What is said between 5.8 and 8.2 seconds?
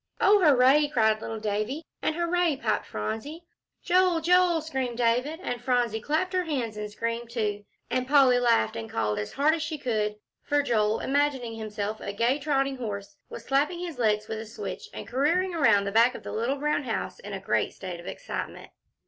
clapped her hands and screamed too, and